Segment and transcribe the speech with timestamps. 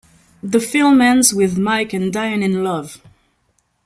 [0.41, 2.99] The film ends with Mike and Diane in love.